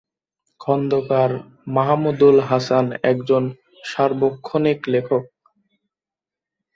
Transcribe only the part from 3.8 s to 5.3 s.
সার্বক্ষণিক লেখক।